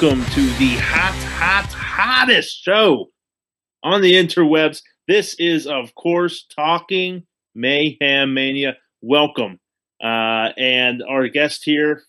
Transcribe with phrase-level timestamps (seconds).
[0.00, 3.06] welcome to the hot, hot, hottest show
[3.82, 4.80] on the interwebs.
[5.08, 7.24] This is, of course, Talking
[7.56, 8.76] Mayhem Mania.
[9.02, 9.58] Welcome.
[10.00, 12.02] Uh, and our guest here,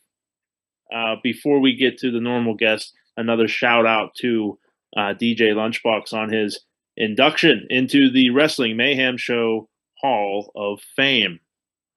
[0.94, 4.60] uh, before we get to the normal guest, another shout out to
[4.96, 6.60] uh, DJ Lunchbox on his
[6.96, 9.68] induction into the Wrestling Mayhem Show
[10.00, 11.40] Hall of Fame.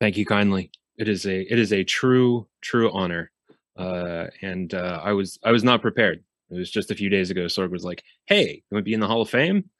[0.00, 0.70] Thank you kindly.
[0.96, 3.30] It is a it is a true true honor,
[3.76, 6.22] uh, and uh, I was I was not prepared.
[6.50, 7.42] It was just a few days ago.
[7.46, 9.70] Sorg was like, "Hey, you want to be in the Hall of Fame?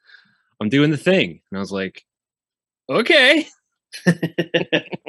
[0.61, 2.05] I'm doing the thing," and I was like,
[2.89, 3.47] "Okay."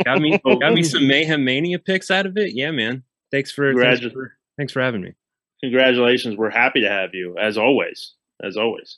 [0.04, 2.54] got me got me some mayhem mania picks out of it.
[2.54, 3.04] Yeah, man.
[3.32, 5.14] Thanks for, thanks for thanks for having me.
[5.62, 6.36] Congratulations.
[6.36, 8.14] We're happy to have you as always.
[8.44, 8.98] As always.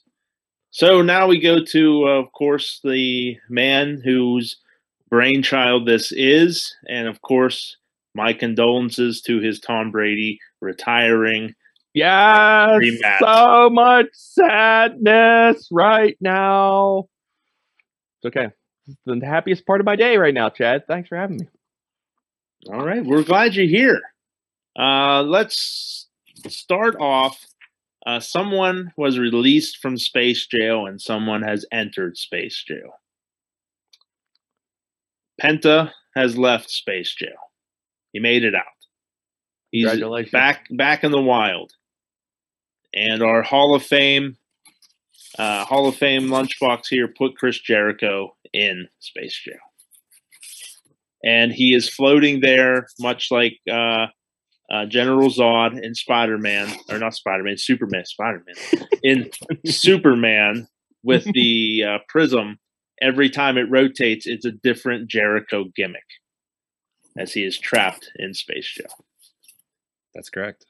[0.72, 4.58] So now we go to, uh, of course, the man whose
[5.10, 7.78] brainchild this is, and of course,
[8.16, 11.54] my condolences to his Tom Brady retiring.
[11.94, 12.82] Yes,
[13.20, 17.08] so much sadness right now.
[18.24, 18.50] It's okay.
[18.88, 20.88] It's the happiest part of my day right now, Chad.
[20.88, 21.48] Thanks for having me.
[22.72, 24.02] All right, we're glad you're here.
[24.78, 26.08] Uh, let's
[26.48, 27.46] start off.
[28.06, 33.00] Uh, someone was released from space jail, and someone has entered space jail.
[35.42, 37.45] Penta has left space jail.
[38.16, 38.64] He made it out.
[39.72, 40.00] He's
[40.32, 41.74] back back in the wild.
[42.94, 44.38] And our Hall of Fame
[45.38, 49.58] uh, Hall of Fame lunchbox here put Chris Jericho in space jail.
[51.26, 54.06] And he is floating there, much like uh,
[54.72, 59.30] uh, General Zod in Spider Man, or not Spider Man, Superman, Spider Man, in
[59.66, 60.70] Superman
[61.04, 62.60] with the uh, prism
[63.02, 66.06] every time it rotates, it's a different Jericho gimmick
[67.18, 69.06] as he is trapped in space jail.
[70.14, 70.66] That's correct.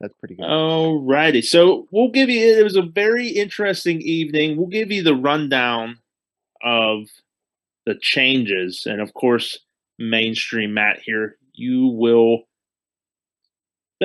[0.00, 0.44] That's pretty good.
[0.44, 1.42] All righty.
[1.42, 4.56] So we'll give you, it was a very interesting evening.
[4.56, 5.98] We'll give you the rundown
[6.62, 7.06] of
[7.86, 8.84] the changes.
[8.86, 9.58] And of course,
[9.98, 12.42] mainstream Matt here, you will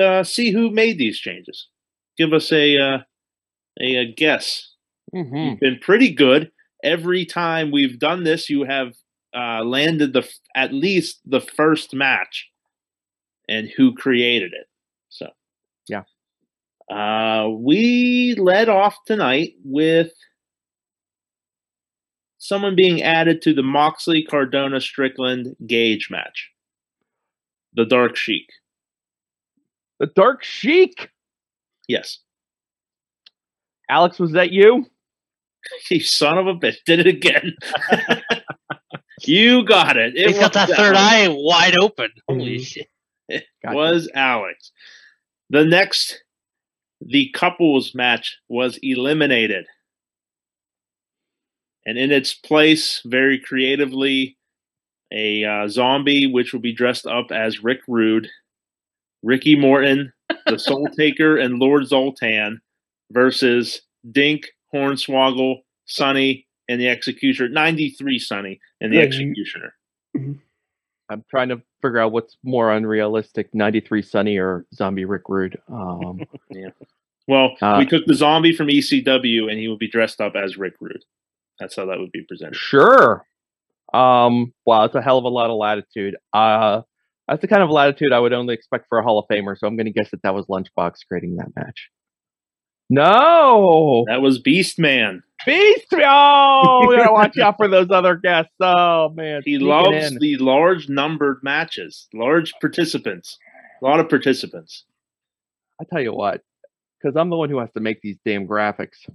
[0.00, 1.68] uh, see who made these changes.
[2.16, 2.98] Give us a, uh,
[3.80, 4.70] a, a guess.
[5.14, 5.36] Mm-hmm.
[5.36, 6.50] You've been pretty good
[6.82, 8.94] every time we've done this, you have
[9.34, 12.48] uh, landed the at least the first match
[13.48, 14.66] and who created it.
[15.08, 15.28] So,
[15.88, 16.02] yeah.
[16.90, 20.12] Uh, we led off tonight with
[22.38, 26.50] someone being added to the Moxley Cardona Strickland Gage match.
[27.74, 28.48] The Dark Sheik.
[30.00, 31.10] The Dark Sheik?
[31.88, 32.18] Yes.
[33.88, 34.86] Alex, was that you?
[35.90, 36.78] You son of a bitch!
[36.86, 37.54] Did it again.
[39.28, 40.16] you got it.
[40.16, 42.10] It He's got that third eye wide open.
[42.28, 42.62] Holy mm-hmm.
[42.62, 42.88] shit!
[43.28, 43.76] It gotcha.
[43.76, 44.72] was Alex.
[45.50, 46.22] The next,
[47.00, 49.66] the couples match was eliminated,
[51.84, 54.36] and in its place, very creatively,
[55.12, 58.28] a uh, zombie which will be dressed up as Rick Rude,
[59.22, 60.12] Ricky Morton,
[60.46, 62.60] the Soul Taker, and Lord Zoltan
[63.10, 67.48] versus Dink, Hornswoggle, Sunny, and the Executioner.
[67.48, 69.74] 93 Sunny, and the yeah, Executioner.
[70.16, 70.32] Mm-hmm.
[71.10, 75.58] I'm trying to figure out what's more unrealistic 93 Sunny, or Zombie Rick Rude.
[75.70, 76.70] Um, yeah.
[77.28, 80.56] Well, uh, we took the zombie from ECW and he would be dressed up as
[80.56, 81.04] Rick Rude.
[81.60, 82.56] That's how that would be presented.
[82.56, 83.24] Sure.
[83.94, 86.16] Um, wow, it's a hell of a lot of latitude.
[86.32, 86.82] Uh,
[87.28, 89.56] that's the kind of latitude I would only expect for a Hall of Famer.
[89.56, 91.90] So I'm going to guess that that was Lunchbox creating that match.
[92.90, 95.22] No, that was Beast Man.
[95.46, 95.86] Beast.
[95.94, 98.52] Oh, we gotta watch out for those other guests.
[98.60, 103.38] Oh man, he loves the large numbered matches, large participants,
[103.80, 104.84] a lot of participants.
[105.80, 106.42] I tell you what,
[107.00, 109.08] because I'm the one who has to make these damn graphics.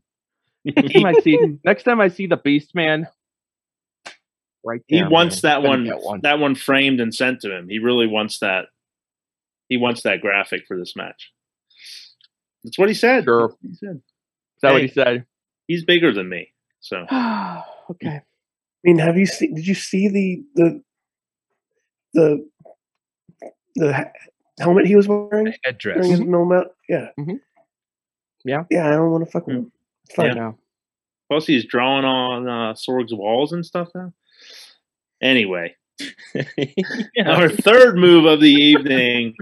[0.65, 3.07] Next time I see, next time I see the Beast Man,
[4.63, 4.81] right?
[4.89, 5.62] There, he wants man.
[5.62, 7.69] that one, one, that one framed and sent to him.
[7.69, 8.65] He really wants that.
[9.69, 11.31] He wants that graphic for this match.
[12.63, 13.25] That's what he said.
[13.25, 13.53] Sure.
[13.62, 14.01] He said.
[14.57, 15.25] Is that hey, what he said?
[15.67, 16.53] He's bigger than me.
[16.79, 16.97] So
[17.91, 18.07] okay.
[18.07, 18.21] I
[18.83, 19.55] mean, have you seen?
[19.55, 20.83] Did you see the the
[22.13, 22.49] the
[23.75, 24.11] the
[24.59, 25.53] helmet he was wearing?
[25.63, 25.95] Headdress.
[25.95, 26.69] During his moment?
[26.87, 27.09] Yeah.
[27.19, 27.35] Mm-hmm.
[28.45, 28.63] Yeah.
[28.69, 28.87] Yeah.
[28.87, 29.71] I don't want to fuck with him.
[30.05, 30.33] It's fine yeah.
[30.33, 30.57] now.
[31.29, 34.13] Plus, he's drawing on uh, Sorg's walls and stuff now.
[35.21, 35.73] Anyway, yeah.
[37.25, 39.35] our third move of the evening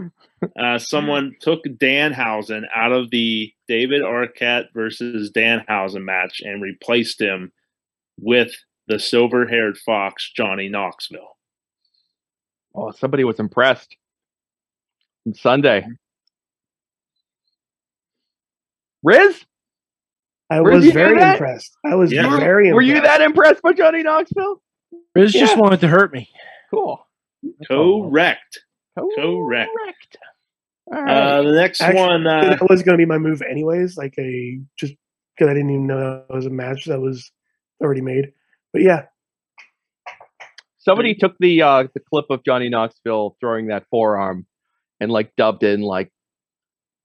[0.60, 7.52] uh, someone took Danhausen out of the David Arquette versus Danhausen match and replaced him
[8.20, 8.52] with
[8.88, 11.38] the silver haired fox, Johnny Knoxville.
[12.74, 13.96] Oh, somebody was impressed.
[15.34, 15.88] Sunday.
[19.02, 19.46] Riz?
[20.50, 21.76] I was very impressed.
[21.84, 22.38] I was yeah.
[22.38, 24.62] very Were you that impressed by Johnny Knoxville?
[25.16, 25.42] Riz yeah.
[25.42, 26.30] just wanted to hurt me.
[26.70, 27.06] Cool.
[27.68, 28.60] Correct.
[28.98, 29.72] Correct.
[29.74, 30.18] Correct.
[30.92, 33.98] Uh, the next Actually, one uh, that was going to be my move anyways.
[33.98, 34.94] Like a just
[35.36, 37.32] because I didn't even know that was a match that was
[37.82, 38.32] already made.
[38.72, 39.04] But yeah,
[40.78, 44.46] somebody took the uh, the clip of Johnny Knoxville throwing that forearm
[45.00, 46.12] and like dubbed in like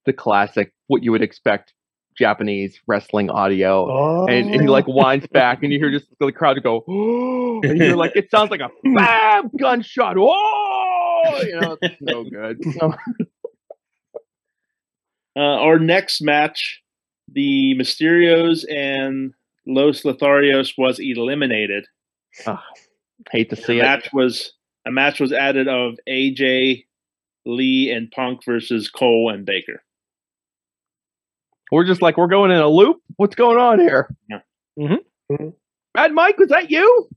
[0.05, 1.73] the classic what you would expect
[2.17, 4.27] Japanese wrestling audio, oh.
[4.27, 7.79] and, and, he like winds back, and you hear just the crowd go, oh, and
[7.79, 10.17] you're like, it sounds like a bam gunshot.
[10.19, 12.63] Oh, you know, it's so good.
[15.37, 16.83] uh, our next match,
[17.33, 19.33] the Mysterios and
[19.67, 21.87] Los Lotharios was eliminated.
[22.47, 22.61] Oh,
[23.31, 23.83] hate to see it.
[23.83, 24.53] Match was
[24.87, 26.85] a match was added of AJ
[27.47, 29.83] Lee and Punk versus Cole and Baker.
[31.71, 32.99] We're just like we're going in a loop.
[33.17, 34.15] What's going on here?
[34.29, 34.41] Yeah.
[34.79, 35.35] Mm-hmm.
[35.35, 35.49] mm-hmm.
[35.95, 37.09] Mad Mike, was that you?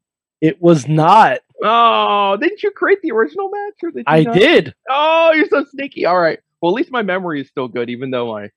[0.41, 1.39] It was not.
[1.63, 3.75] Oh, didn't you create the original match?
[3.83, 4.35] Or did I not?
[4.35, 4.73] did.
[4.89, 6.05] Oh, you're so sneaky.
[6.05, 6.39] All right.
[6.61, 8.49] Well, at least my memory is still good, even though my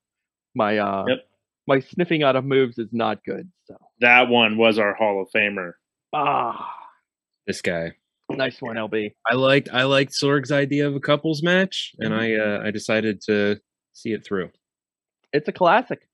[0.55, 1.19] my uh yep.
[1.67, 3.49] my sniffing out of moves is not good.
[3.65, 5.73] So that one was our Hall of Famer.
[6.13, 6.73] Ah,
[7.45, 7.93] this guy.
[8.29, 9.13] Nice one, LB.
[9.29, 12.43] I liked I liked Sorg's idea of a couples match, and mm-hmm.
[12.43, 13.59] I uh, I decided to
[13.93, 14.49] see it through.
[15.37, 16.07] It's a classic.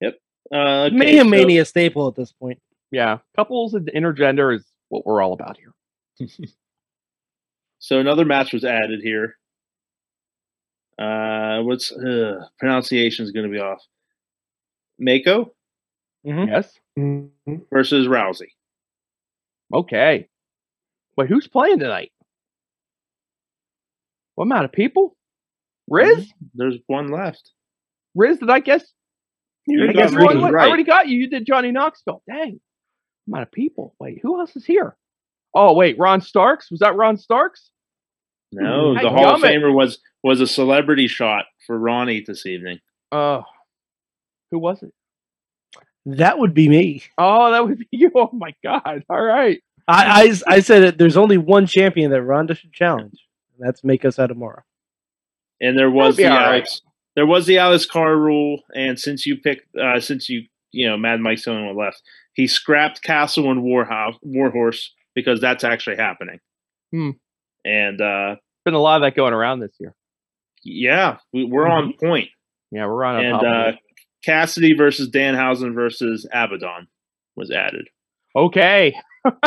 [0.00, 0.18] Yep.
[0.52, 2.58] Uh, okay, Mayhem so, Mania staple at this point.
[2.90, 6.26] Yeah, couples and intergender is what we're all about here.
[7.78, 9.36] so another match was added here.
[10.98, 13.82] Uh, what's uh, pronunciation is going to be off?
[14.98, 15.52] Mako.
[16.26, 16.48] Mm-hmm.
[16.48, 16.72] Yes.
[16.98, 17.56] Mm-hmm.
[17.70, 18.52] Versus Rousey.
[19.72, 20.28] Okay.
[21.16, 22.10] Wait, who's playing tonight?
[24.34, 25.14] What amount of people?
[25.90, 26.18] Riz?
[26.18, 26.46] Mm-hmm.
[26.54, 27.52] There's one left.
[28.14, 28.84] Riz, did I guess?
[29.66, 30.64] You I guess one, right.
[30.64, 31.18] I already got you.
[31.18, 32.22] You did Johnny Knoxville.
[32.28, 32.58] Dang.
[33.28, 33.94] Amount of people.
[34.00, 34.96] Wait, who else is here?
[35.54, 36.70] Oh, wait, Ron Starks?
[36.70, 37.70] Was that Ron Starks?
[38.50, 42.80] No, the Hall of Famer was was a celebrity shot for Ronnie this evening.
[43.12, 43.42] Uh
[44.50, 44.92] who was it?
[46.06, 47.02] That would be me.
[47.18, 48.10] Oh, that would be you.
[48.14, 49.04] Oh my god.
[49.10, 49.62] All right.
[49.86, 53.82] I I, I said it, there's only one champion that Ronda should challenge, and that's
[53.82, 54.62] Meiko Satomura
[55.60, 56.92] and there was the Alex, right.
[57.16, 60.96] there was the Alex Carr rule, and since you picked, uh, since you you know
[60.96, 62.02] Mad Mike's the only one left,
[62.34, 66.40] he scrapped Castle and Warhouse, Warhorse because that's actually happening.
[66.92, 67.10] Hmm.
[67.64, 69.94] And uh, been a lot of that going around this year.
[70.62, 71.70] Yeah, we, are mm-hmm.
[71.70, 72.28] on point.
[72.70, 73.24] Yeah, we're on.
[73.24, 73.72] And uh,
[74.24, 76.88] Cassidy versus Danhausen versus Abaddon
[77.36, 77.88] was added.
[78.36, 78.94] Okay.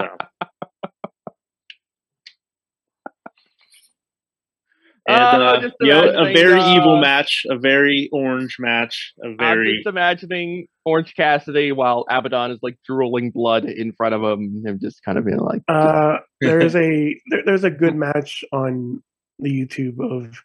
[0.00, 0.08] so.
[5.12, 9.34] And, uh, uh, you know, a very uh, evil match, a very orange match, a
[9.34, 9.70] very.
[9.70, 14.62] I'm just imagining Orange Cassidy while Abaddon is like drooling blood in front of him,
[14.64, 15.62] and just kind of being like.
[15.68, 19.02] Uh, there's a there, there's a good match on
[19.38, 20.42] the YouTube of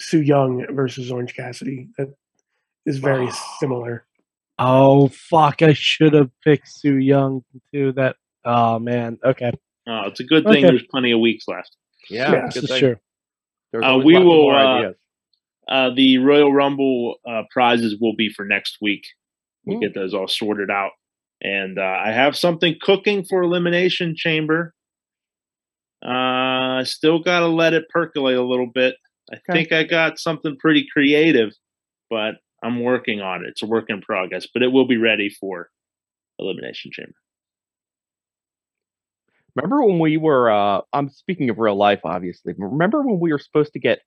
[0.00, 2.08] Su Yung versus Orange Cassidy that
[2.84, 3.56] is very oh.
[3.60, 4.06] similar.
[4.58, 5.62] Oh fuck!
[5.62, 7.92] I should have picked Su Yung too.
[7.92, 9.18] That oh man.
[9.24, 9.52] Okay.
[9.88, 10.64] Oh, it's a good thing.
[10.64, 10.66] Okay.
[10.66, 11.76] There's plenty of weeks left.
[12.10, 12.96] Yeah, yeah that's true.
[13.74, 14.50] Uh, we will.
[14.50, 14.92] Uh,
[15.68, 19.04] uh, the Royal Rumble uh, prizes will be for next week.
[19.64, 20.92] We get those all sorted out,
[21.42, 24.72] and uh, I have something cooking for Elimination Chamber.
[26.04, 28.94] I still got to let it percolate a little bit.
[29.32, 29.52] I okay.
[29.52, 31.52] think I got something pretty creative,
[32.08, 33.48] but I'm working on it.
[33.48, 35.68] It's a work in progress, but it will be ready for
[36.38, 37.16] Elimination Chamber.
[39.56, 40.50] Remember when we were?
[40.50, 42.54] Uh, I'm speaking of real life, obviously.
[42.58, 44.00] Remember when we were supposed to get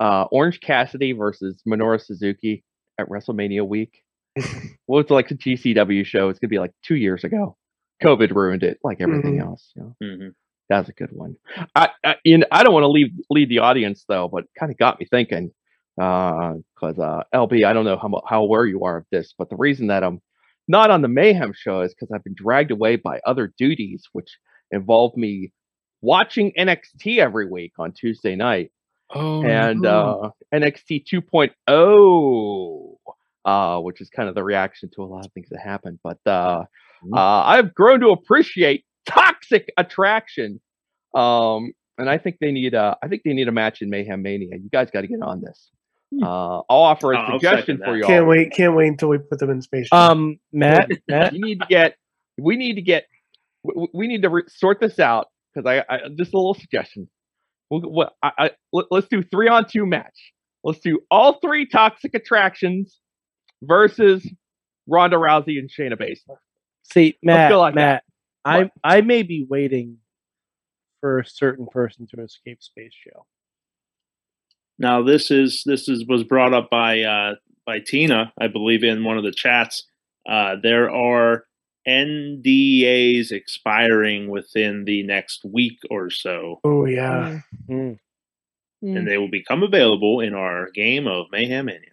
[0.00, 2.64] uh, Orange Cassidy versus Minoru Suzuki
[2.98, 4.02] at WrestleMania week?
[4.86, 6.30] well, it's like a GCW show.
[6.30, 7.56] It's gonna be like two years ago.
[8.02, 9.48] COVID ruined it, like everything mm-hmm.
[9.48, 9.70] else.
[9.76, 9.96] You know?
[10.02, 10.28] mm-hmm.
[10.70, 11.36] That's a good one.
[11.74, 14.72] I, I, you know, I don't want to leave lead the audience though, but kind
[14.72, 15.50] of got me thinking.
[15.96, 19.50] Because uh, uh, LB, I don't know how how aware you are of this, but
[19.50, 20.22] the reason that I'm
[20.68, 24.30] not on the Mayhem show is because I've been dragged away by other duties, which
[24.70, 25.52] involved me
[26.00, 28.72] watching NXT every week on Tuesday night.
[29.12, 32.96] Oh, and uh, NXT 2.0,
[33.44, 35.98] uh, which is kind of the reaction to a lot of things that happened.
[36.02, 37.14] But uh, mm-hmm.
[37.14, 40.60] uh, I've grown to appreciate toxic attraction.
[41.14, 44.22] Um, and I think they need a, I think they need a match in Mayhem
[44.22, 44.56] Mania.
[44.56, 45.70] You guys got to get on this.
[46.12, 46.24] Hmm.
[46.24, 48.02] Uh, I'll offer a oh, suggestion for you.
[48.02, 48.52] All can't wait!
[48.52, 49.88] Can't wait until we put them in space.
[49.92, 51.96] Um, Matt, Matt, you need to get.
[52.38, 53.06] We need to get
[53.62, 57.08] we, need to re- sort this out because I, I, just a little suggestion.
[57.70, 60.32] We'll, I, I, let, us do three on two match.
[60.64, 62.98] Let's do all three toxic attractions
[63.62, 64.26] versus
[64.86, 66.36] Ronda Rousey and Shayna Baszler.
[66.92, 68.04] See, Matt, go like that.
[68.44, 69.98] Matt, I I may be waiting
[71.00, 73.26] for a certain person to escape space jail.
[74.78, 77.34] Now this is this is was brought up by uh,
[77.66, 79.84] by Tina, I believe, in one of the chats.
[80.28, 81.44] Uh, there are
[81.88, 87.40] NDAs expiring within the next week or so, Oh yeah.
[87.68, 87.98] Mm.
[88.82, 91.86] and they will become available in our game of Mayhem Mania.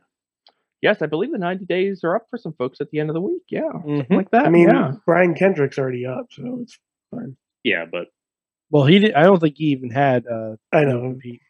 [0.81, 3.13] Yes, I believe the 90 days are up for some folks at the end of
[3.15, 3.41] the week.
[3.49, 4.09] Yeah, Mhm.
[4.11, 4.45] like that.
[4.45, 4.91] I mean, yeah.
[5.05, 6.77] Brian Kendrick's already up, so it's
[7.11, 7.35] fine.
[7.63, 8.07] Yeah, but
[8.69, 9.13] Well, he did.
[9.13, 10.25] I don't think he even had.
[10.27, 11.15] Uh, I know.
[11.19, 11.41] Pete.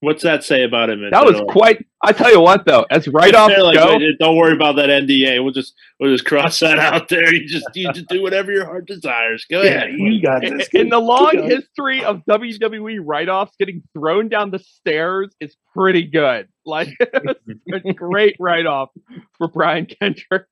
[0.00, 1.08] What's that say about him?
[1.10, 1.84] that was quite.
[2.02, 4.88] I tell you what, though, as right off They're like, go, don't worry about that
[4.88, 5.42] NDA.
[5.42, 7.34] We'll just we'll just cross that out there.
[7.34, 9.44] You just you just do whatever your heart desires.
[9.50, 9.94] Go Yeah, ahead.
[9.98, 10.68] you got in, this.
[10.68, 16.46] in the long history of WWE write-offs, getting thrown down the stairs is pretty good.
[16.64, 16.90] Like,
[17.72, 18.90] a great write-off
[19.38, 20.44] for Brian Kendrick.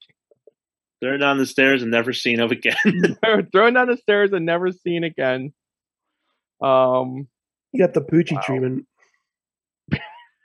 [1.03, 2.75] They're down the stairs and never seen of again.
[3.53, 5.53] thrown down the stairs and never seen again.
[6.61, 7.29] Um,
[7.73, 8.41] You got the Poochie Wow.
[8.45, 8.87] treatment.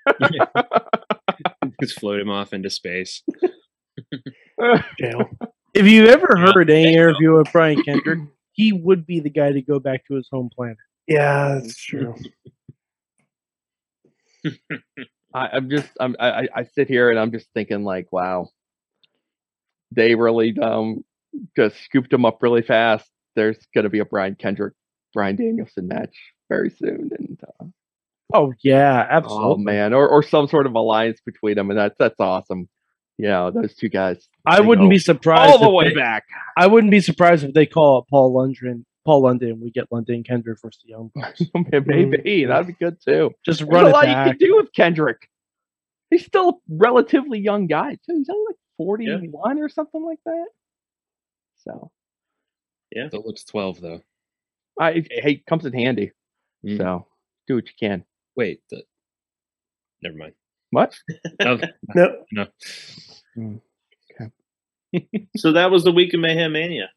[1.81, 3.24] Just float him off into space.
[5.00, 5.29] Jail.
[5.74, 8.20] If you ever heard any interview with Brian Kendrick,
[8.51, 10.77] he would be the guy to go back to his home planet.
[11.08, 12.15] Yeah, that's true.
[15.34, 18.50] I, I'm just I'm, I I- I sit here and I'm just thinking like, wow,
[19.91, 21.03] they really um
[21.55, 23.10] just scooped him up really fast.
[23.36, 24.74] There's gonna be a Brian Kendrick,
[25.13, 26.15] Bryan Danielson match
[26.50, 27.65] very soon, and uh,
[28.33, 29.53] Oh yeah, absolutely.
[29.53, 32.69] oh man, or or some sort of alliance between them, and that's that's awesome.
[33.17, 34.27] You know, those two guys.
[34.45, 35.51] I wouldn't go be surprised.
[35.51, 36.23] all the way they- back.
[36.57, 38.85] I wouldn't be surprised if they call up Paul London.
[39.05, 39.59] Paul London.
[39.61, 41.41] We get London Kendrick versus the Young Bucks.
[41.85, 43.31] Maybe that'd be good too.
[43.45, 44.27] Just There's run a it lot you back.
[44.27, 45.27] can do with Kendrick.
[46.09, 48.15] He's still a relatively young guy too.
[48.15, 50.45] He's only like 41 or something like that.
[51.63, 51.91] So
[52.95, 54.01] yeah, Still looks twelve though.
[54.79, 56.11] I it, hey, comes in handy.
[56.65, 56.77] Mm.
[56.77, 57.07] So
[57.47, 58.03] do what you can.
[58.41, 58.81] Wait, the,
[60.01, 60.33] never mind.
[60.71, 60.98] What?
[61.41, 61.60] Oh,
[61.95, 62.48] No, no.
[65.38, 66.89] so that was the week of Mayhem Mania.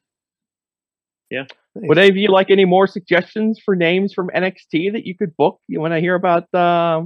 [1.29, 1.45] Yeah.
[1.75, 5.37] Would any of you like any more suggestions for names from NXT that you could
[5.37, 5.61] book?
[5.69, 6.49] You want to hear about?
[6.55, 7.03] Uh,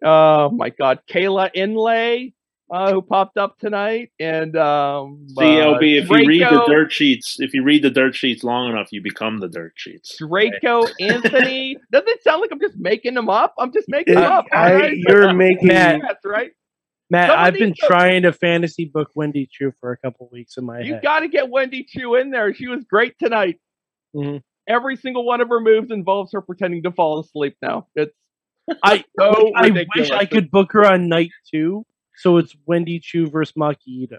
[0.00, 2.34] uh, my God, Kayla Inlay,
[2.70, 7.36] uh, who popped up tonight, and um, CLB, uh, if you read the dirt sheets,
[7.38, 10.16] if you read the dirt sheets long enough, you become the dirt sheets.
[10.18, 11.76] Draco Anthony.
[11.92, 13.54] Doesn't it sound like I'm just making them up?
[13.58, 14.46] I'm just making them up.
[14.52, 14.96] I- right?
[14.96, 16.50] you're making Matt, That's right.
[17.08, 20.56] Matt, Some I've been these- trying to fantasy book Wendy Choo for a couple weeks
[20.56, 21.02] in my You head.
[21.04, 22.52] got to get Wendy Choo in there.
[22.52, 23.60] She was great tonight.
[24.14, 24.42] Mhm.
[24.68, 27.56] Every single one of her moves involves her pretending to fall asleep.
[27.62, 28.12] Now it's
[28.82, 31.86] I so I wish I could book her on night two,
[32.18, 34.18] so it's Wendy Choo versus Maki Itoh.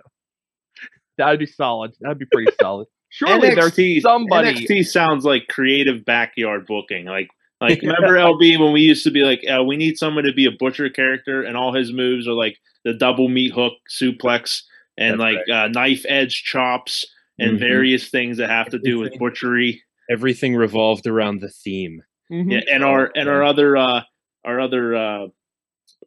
[1.18, 1.94] That'd be solid.
[2.02, 2.88] That'd be pretty solid.
[3.10, 4.66] Surely there's NXT, somebody.
[4.68, 7.06] NXT sounds like creative backyard booking.
[7.06, 7.30] Like,
[7.62, 10.46] like remember LB when we used to be like, uh, we need someone to be
[10.46, 14.62] a butcher character, and all his moves are like the double meat hook, suplex,
[14.98, 17.08] and That's like uh, knife edge chops,
[17.40, 17.60] and Mhm.
[17.60, 19.82] various things that have to do with butchery.
[20.10, 22.04] Everything revolved around the theme.
[22.32, 22.52] Mhm.
[22.52, 24.02] Yeah, and our and our other uh,
[24.46, 25.28] our other uh,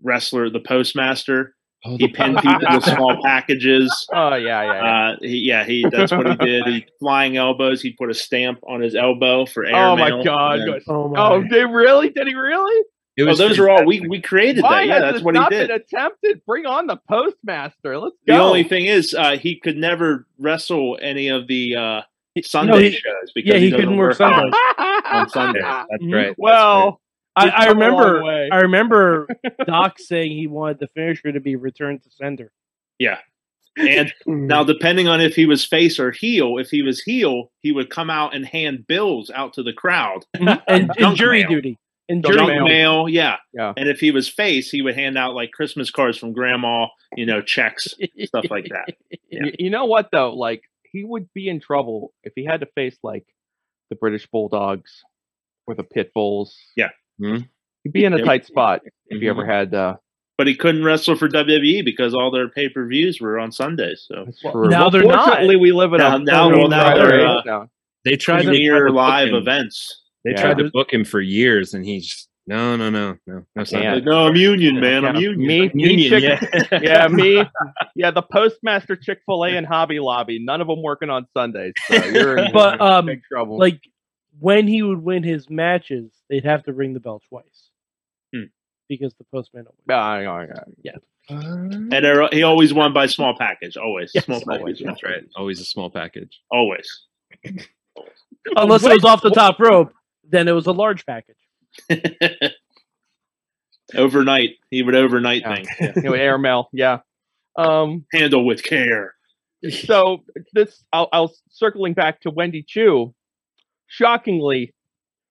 [0.02, 4.06] wrestler, the postmaster, Oh, he pinned people with small packages.
[4.14, 4.72] Oh yeah, yeah.
[4.82, 5.08] yeah.
[5.12, 6.66] Uh, he, yeah, he that's what he did.
[6.66, 7.80] He flying elbows.
[7.80, 9.74] He put a stamp on his elbow for air.
[9.76, 10.58] oh my god.
[10.60, 11.18] and then- Oh my.
[11.30, 12.10] Oh, did really?
[12.10, 12.84] Did he really?
[13.16, 14.86] It Oh, those for- are all we we created Why that.
[14.88, 15.68] Yeah, has that's what he did.
[15.68, 16.42] been attempted?
[16.46, 17.98] Bring on the postmaster.
[17.98, 18.34] Let's go.
[18.34, 22.00] The only thing is, uh, he could never wrestle any of the uh,
[22.42, 24.54] Sunday No, he- shows because yeah, he doesn't couldn't work on- Sundays.
[25.06, 25.62] on Sundays.
[25.90, 26.14] That's Mhm.
[26.14, 26.26] right.
[26.28, 27.00] that's well,
[27.40, 28.48] I, I come a long remember.
[28.52, 29.28] I remember
[29.66, 32.52] Doc saying he wanted the finisher to be returned to sender.
[32.98, 33.18] Yeah,
[33.76, 37.72] and now depending on if he was face or heel, if he was heel, he
[37.72, 40.24] would come out and hand bills out to the crowd.
[40.36, 40.48] Mm-hmm.
[40.48, 41.48] and, and Junk jury mail.
[41.48, 41.78] duty.
[42.08, 43.04] And Junk jury Junk mail.
[43.04, 43.36] mail, yeah.
[43.52, 43.72] Yeah.
[43.76, 47.26] And if he was face, he would hand out like Christmas cards from grandma, you
[47.26, 47.94] know, checks,
[48.24, 48.94] stuff like that.
[49.32, 49.52] Yeah.
[49.60, 50.34] You know what though?
[50.34, 53.24] Like he would be in trouble if he had to face like
[53.90, 55.04] the British Bulldogs
[55.68, 56.48] or the Pitbulls.
[56.76, 56.88] Yeah.
[57.20, 57.48] Mhm.
[57.84, 59.30] He'd be in a tight spot if he Mhm.
[59.30, 59.74] ever had.
[59.74, 59.96] uh
[60.38, 64.06] But he couldn't wrestle for WWE because all their pay per views were on Sundays.
[64.08, 65.26] So Well, now Well, they're not.
[65.28, 67.66] fortunately, we live in Now- a now- well, now they're, uh, now.
[68.04, 69.34] They tried to near live him.
[69.34, 70.02] events.
[70.24, 70.40] They Yeah.
[70.42, 73.64] tried to book him for years, and he's no, no, no, no, no.
[73.64, 73.92] Sunday.
[73.96, 75.04] Like, no, I'm union, man.
[75.04, 75.46] I'm union.
[75.46, 76.80] Me, me, Union, Chick- yeah.
[76.82, 77.44] yeah, me,
[77.94, 78.10] yeah.
[78.10, 80.38] The Postmaster, Chick Fil A, and Hobby Lobby.
[80.42, 81.74] None of them working on Sundays.
[81.86, 83.58] So you're in But, um, big trouble.
[83.58, 83.78] like
[84.40, 87.68] when he would win his matches, they'd have to ring the bell twice.
[88.34, 88.44] Hmm.
[88.88, 89.66] because the postman.
[89.66, 90.44] Uh,
[90.82, 90.96] yeah.
[91.28, 93.76] And he always won by small package.
[93.76, 94.60] Always yes, small package.
[94.60, 95.24] Always, that's right.
[95.36, 96.40] Always a small package.
[96.50, 96.88] Always.
[98.56, 99.92] Unless it was off the top rope,
[100.28, 101.36] then it was a large package.
[103.94, 105.54] overnight, he would overnight Yeah.
[105.54, 105.68] things.
[105.80, 105.92] Yeah.
[105.96, 106.68] You know, airmail.
[106.72, 106.98] Yeah.
[107.56, 108.06] Um.
[108.12, 109.14] Handle with care.
[109.70, 113.14] So this, I'll, I'll circling back to Wendy Choo.
[113.92, 114.72] Shockingly,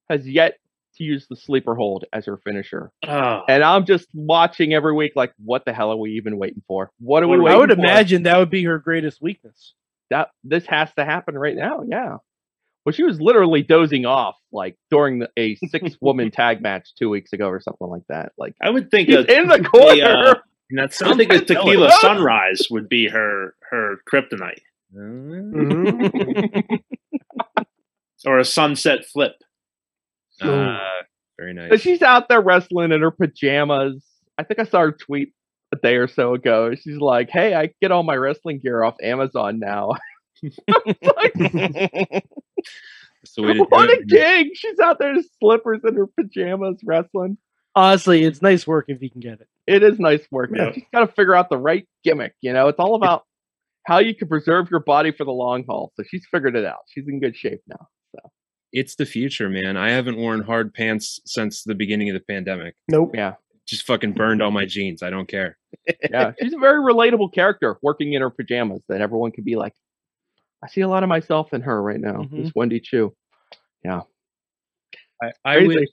[0.09, 0.57] has yet
[0.97, 5.13] to use the sleeper hold as her finisher, Oh, and I'm just watching every week.
[5.15, 6.91] Like, what the hell are we even waiting for?
[6.99, 7.79] What are we What waiting I would for?
[7.79, 9.73] imagine that would be her greatest weakness.
[10.09, 11.83] that this has to happen right now.
[11.87, 12.17] Yeah.
[12.85, 17.09] Well, she was literally dozing off like during the, a six woman tag match two
[17.09, 18.31] weeks ago or something like that.
[18.37, 20.03] Like I would think she's a, in the corner.
[20.29, 20.33] uh,
[20.69, 24.61] And that's I think a tequila sunrise would be her her kryptonite
[24.97, 26.79] Mhm.
[28.25, 29.33] or a sunset flip.
[30.41, 30.77] Uh,
[31.37, 31.81] very But nice.
[31.81, 34.03] she's out there wrestling in her pajamas.
[34.37, 35.33] I think I saw her tweet
[35.73, 36.73] a day or so ago.
[36.75, 39.91] She's like, "Hey, I get all my wrestling gear off Amazon now."
[40.41, 41.33] Like,
[43.21, 44.47] That's the way what a gig!
[44.53, 47.37] She's out there in slippers in her pajamas wrestling.
[47.75, 49.47] Honestly, it's nice work if you can get it.
[49.67, 50.51] It is nice work.
[50.55, 50.71] Yeah.
[50.71, 52.33] She's got to figure out the right gimmick.
[52.41, 53.23] You know, it's all about
[53.85, 55.91] how you can preserve your body for the long haul.
[55.95, 56.79] So she's figured it out.
[56.87, 57.87] She's in good shape now.
[58.71, 59.77] It's the future, man.
[59.77, 62.75] I haven't worn hard pants since the beginning of the pandemic.
[62.87, 63.11] Nope.
[63.15, 63.35] Yeah,
[63.65, 65.01] Just fucking burned all my jeans.
[65.01, 65.57] I don't care.
[66.11, 66.33] yeah.
[66.41, 69.73] She's a very relatable character working in her pajamas that everyone could be like,
[70.63, 72.23] I see a lot of myself in her right now.
[72.23, 72.43] Mhm.
[72.43, 73.15] This Wendy Choo.
[75.21, 75.87] I, I wish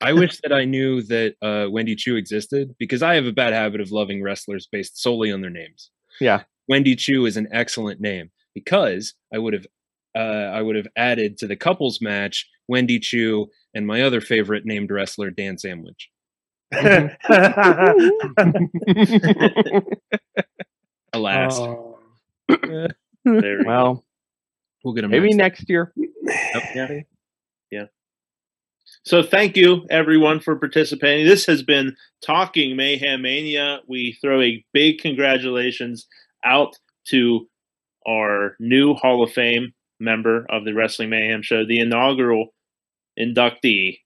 [0.00, 3.52] I wish that I knew that uh, Wendy Choo existed because I have a bad
[3.52, 5.90] habit of loving wrestlers based solely on their names.
[6.20, 6.42] Yeah.
[6.68, 9.66] Wendy Choo is an excellent name because I would have
[10.14, 14.64] uh, I would have added to the couples match Wendy Choo and my other favorite
[14.64, 16.10] named wrestler Dan Sandwich.
[21.12, 21.98] Alas, Oh.
[23.24, 23.68] There we go.
[23.68, 24.04] well,
[24.82, 25.60] we'll get him maybe next.
[25.60, 25.92] next year.
[25.96, 26.92] Yep.
[29.04, 31.26] So thank you everyone for participating.
[31.26, 33.80] This has been Talking Mayhem Mania.
[33.88, 36.06] We throw a big congratulations
[36.44, 36.76] out
[37.08, 37.48] to
[38.06, 42.54] our new Hall of Fame member of the Wrestling Mayhem show, the inaugural
[43.18, 44.00] inductee,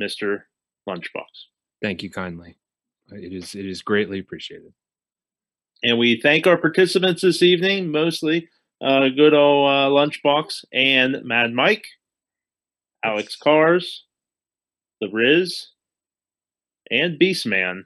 [0.00, 0.42] Mr.
[0.88, 1.46] Lunchbox.
[1.82, 2.56] Thank you kindly.
[3.12, 4.72] It is it is greatly appreciated.
[5.82, 8.48] And we thank our participants this evening, mostly
[8.80, 11.86] uh, good old uh, Lunchbox and Mad Mike,
[13.04, 14.04] Alex Cars,
[15.00, 15.68] The Riz,
[16.90, 17.82] and Beastman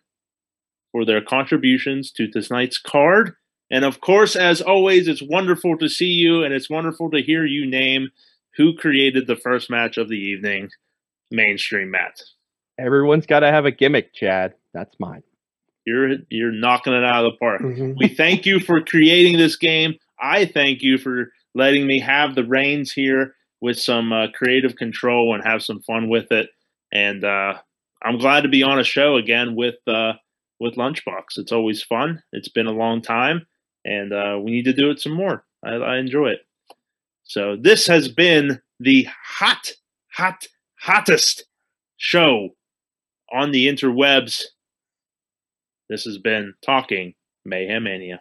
[0.92, 3.35] for their contributions to tonight's card.
[3.70, 7.44] And of course, as always, it's wonderful to see you and it's wonderful to hear
[7.44, 8.11] you name
[8.57, 10.70] who created the first match of the evening,
[11.31, 12.22] Mainstream Matt.
[12.78, 14.54] Everyone's got to have a gimmick, Chad.
[14.72, 15.22] That's mine.
[15.85, 17.62] You're you're knocking it out of the park.
[17.62, 17.96] Mhm.
[17.98, 19.94] we thank you for creating this game.
[20.20, 25.35] I thank you for letting me have the reins here with some uh, creative control
[25.35, 26.50] and have some fun with it.
[26.92, 27.54] And uh,
[28.02, 30.14] I'm glad to be on a show again with uh,
[30.61, 31.37] with Lunchbox.
[31.38, 32.22] It's always fun.
[32.33, 33.46] It's been a long time,
[33.88, 35.44] and uh, we need to do it some more.
[35.64, 36.40] I, I enjoy it.
[37.24, 39.72] So this has been the hot,
[40.12, 40.46] hot,
[40.81, 41.44] hottest
[41.96, 42.51] show
[43.33, 44.44] on the interwebs.
[45.88, 47.14] This has been Talking
[47.46, 48.20] Mayhem Mania.